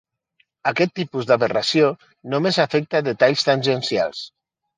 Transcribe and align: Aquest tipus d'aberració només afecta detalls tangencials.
Aquest 0.69 0.93
tipus 0.99 1.27
d'aberració 1.31 1.91
només 2.35 2.59
afecta 2.65 3.03
detalls 3.11 3.45
tangencials. 3.51 4.25